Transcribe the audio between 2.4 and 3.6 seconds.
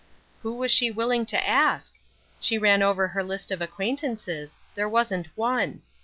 ran over her list